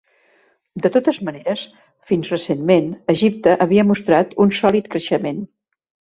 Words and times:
De 0.85 0.89
totes 0.95 1.19
maneres, 1.27 1.65
fins 2.13 2.31
recentment, 2.31 2.89
Egipte 3.15 3.55
havia 3.67 3.85
mostrat 3.93 4.35
un 4.47 4.57
sòlid 4.63 4.91
creixement. 4.97 5.47